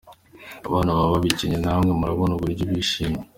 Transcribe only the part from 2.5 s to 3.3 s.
bishimye.